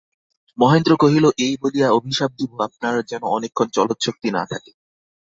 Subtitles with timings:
[0.57, 4.71] মহেন্দ্র কহিল, এই বলিয়া অভিশাপ দিব, আপনার যেন অনেকক্ষণ চলৎশক্তি না থাকে।